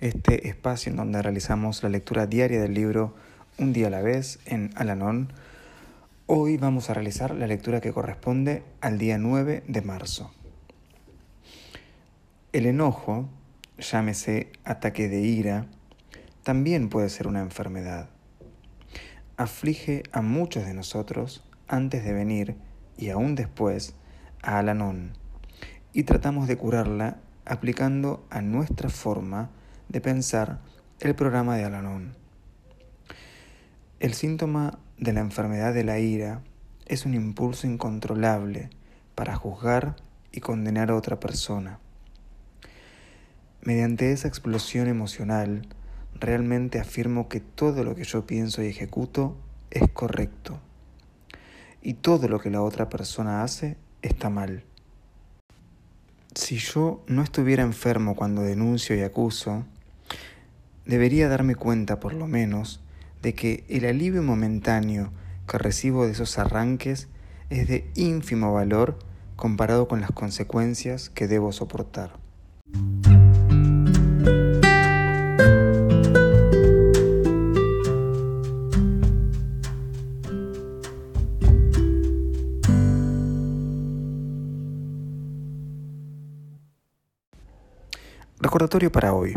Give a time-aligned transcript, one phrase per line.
[0.00, 3.14] este espacio en donde realizamos la lectura diaria del libro
[3.58, 5.32] Un día a la vez en Alanón
[6.26, 10.30] Hoy vamos a realizar la lectura que corresponde al día 9 de marzo.
[12.52, 13.28] El enojo,
[13.78, 15.66] llámese ataque de ira,
[16.42, 18.10] también puede ser una enfermedad.
[19.38, 22.56] Aflige a muchos de nosotros antes de venir
[22.98, 23.94] y aún después
[24.42, 25.14] a Alanón
[25.94, 29.50] y tratamos de curarla aplicando a nuestra forma
[29.88, 30.60] de pensar
[31.00, 32.14] el programa de Alanón.
[34.00, 36.42] El síntoma de la enfermedad de la ira
[36.86, 38.70] es un impulso incontrolable
[39.14, 39.96] para juzgar
[40.32, 41.78] y condenar a otra persona.
[43.62, 45.66] Mediante esa explosión emocional,
[46.14, 49.36] realmente afirmo que todo lo que yo pienso y ejecuto
[49.70, 50.60] es correcto
[51.82, 54.64] y todo lo que la otra persona hace está mal.
[56.34, 59.64] Si yo no estuviera enfermo cuando denuncio y acuso,
[60.88, 62.80] debería darme cuenta por lo menos
[63.22, 65.12] de que el alivio momentáneo
[65.46, 67.08] que recibo de esos arranques
[67.50, 68.98] es de ínfimo valor
[69.36, 72.18] comparado con las consecuencias que debo soportar.
[88.40, 89.34] Recordatorio para hoy.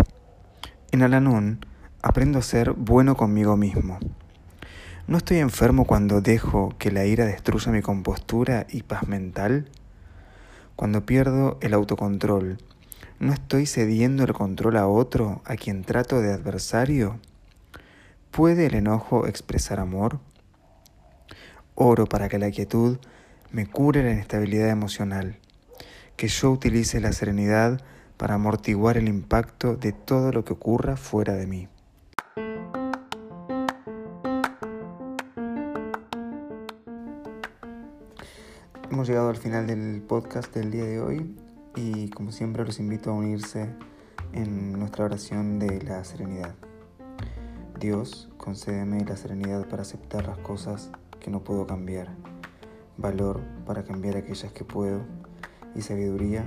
[0.93, 1.65] En Alanón
[2.01, 3.97] aprendo a ser bueno conmigo mismo.
[5.07, 9.69] ¿No estoy enfermo cuando dejo que la ira destruya mi compostura y paz mental?
[10.75, 12.57] Cuando pierdo el autocontrol,
[13.19, 17.21] ¿no estoy cediendo el control a otro a quien trato de adversario?
[18.29, 20.19] ¿Puede el enojo expresar amor?
[21.73, 22.97] Oro para que la quietud
[23.49, 25.37] me cure la inestabilidad emocional,
[26.17, 27.79] que yo utilice la serenidad
[28.21, 31.67] para amortiguar el impacto de todo lo que ocurra fuera de mí.
[38.91, 41.35] Hemos llegado al final del podcast del día de hoy
[41.75, 43.73] y como siempre los invito a unirse
[44.33, 46.53] en nuestra oración de la serenidad.
[47.79, 52.09] Dios, concédeme la serenidad para aceptar las cosas que no puedo cambiar,
[52.97, 55.01] valor para cambiar aquellas que puedo
[55.73, 56.45] y sabiduría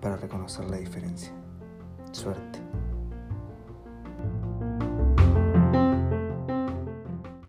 [0.00, 1.32] para reconocer la diferencia.
[2.12, 2.59] Suerte.